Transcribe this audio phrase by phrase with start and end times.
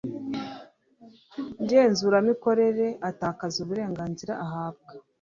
[1.63, 4.89] ngenzuramikorere atakaza uburenganzira ahabwa